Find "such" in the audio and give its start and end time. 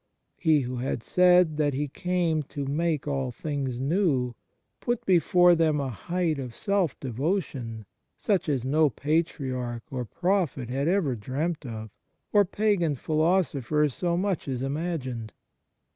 8.17-8.49